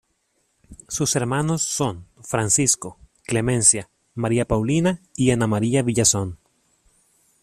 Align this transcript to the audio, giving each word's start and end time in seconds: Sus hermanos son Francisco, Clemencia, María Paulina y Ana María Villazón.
Sus 0.87 1.15
hermanos 1.15 1.61
son 1.61 2.07
Francisco, 2.23 2.97
Clemencia, 3.21 3.91
María 4.15 4.45
Paulina 4.45 4.99
y 5.15 5.29
Ana 5.29 5.45
María 5.45 5.83
Villazón. 5.83 6.39